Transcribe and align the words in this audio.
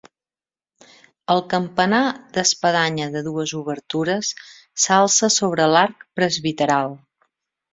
El 1.33 1.41
campanar 1.53 1.99
d'espadanya 2.37 3.09
de 3.17 3.23
dues 3.27 3.53
obertures 3.59 4.33
s'alça 4.87 5.31
sobre 5.37 5.69
l'arc 5.75 6.05
presbiteral. 6.21 6.99